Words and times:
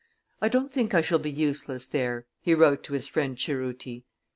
"I 0.41 0.49
don't 0.49 0.71
think 0.71 0.95
I 0.95 1.01
shall 1.01 1.19
be 1.19 1.29
useless 1.29 1.85
there," 1.85 2.25
he 2.41 2.55
wrote 2.55 2.81
to 2.85 2.93
his 2.93 3.05
friend 3.07 3.37
Cerruti. 3.37 4.03